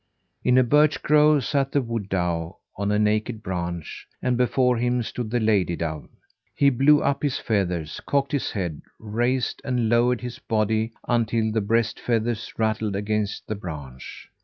[0.43, 5.03] In a birch grove sat the wood dove on a naked branch, and before him
[5.03, 6.09] stood the lady dove.
[6.55, 11.61] He blew up his feathers, cocked his head, raised and lowered his body, until the
[11.61, 14.27] breast feathers rattled against the branch.